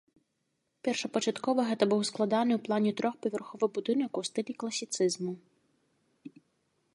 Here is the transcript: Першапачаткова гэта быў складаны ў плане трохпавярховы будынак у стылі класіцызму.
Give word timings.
Першапачаткова 0.85 1.65
гэта 1.69 1.83
быў 1.91 2.01
складаны 2.09 2.51
ў 2.55 2.59
плане 2.69 2.91
трохпавярховы 3.03 3.65
будынак 3.77 4.11
у 4.23 4.25
стылі 4.29 4.53
класіцызму. 4.65 5.33